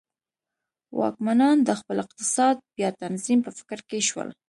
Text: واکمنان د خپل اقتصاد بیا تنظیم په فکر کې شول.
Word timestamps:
واکمنان 0.99 1.57
د 1.63 1.69
خپل 1.79 1.97
اقتصاد 2.05 2.55
بیا 2.75 2.89
تنظیم 3.01 3.39
په 3.45 3.51
فکر 3.57 3.79
کې 3.89 3.99
شول. 4.09 4.29